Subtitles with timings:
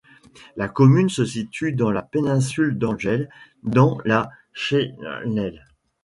[0.57, 3.29] La commune se situe dans la péninsule d'Angeln,
[3.61, 4.95] dans la Schlei.